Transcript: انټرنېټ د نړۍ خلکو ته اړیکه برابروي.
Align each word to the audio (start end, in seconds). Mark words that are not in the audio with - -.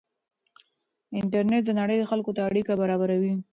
انټرنېټ 1.19 1.63
د 1.67 1.71
نړۍ 1.79 1.97
خلکو 2.11 2.31
ته 2.37 2.41
اړیکه 2.49 2.73
برابروي. 2.81 3.33